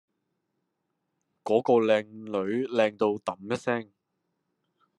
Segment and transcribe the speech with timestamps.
[1.43, 3.93] 嗰個靚女靚到揼一聲